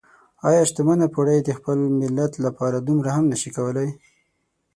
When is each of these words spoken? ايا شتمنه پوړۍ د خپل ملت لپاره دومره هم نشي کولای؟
ايا 0.47 0.61
شتمنه 0.69 1.07
پوړۍ 1.13 1.39
د 1.43 1.49
خپل 1.57 1.77
ملت 2.01 2.33
لپاره 2.45 2.77
دومره 2.87 3.09
هم 3.15 3.23
نشي 3.31 3.49
کولای؟ 3.57 3.89